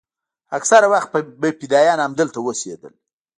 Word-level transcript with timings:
اکثره 0.57 0.87
وخت 0.93 1.09
به 1.41 1.49
فدايان 1.59 1.99
همدلته 2.05 2.39
اوسېدل. 2.41 2.93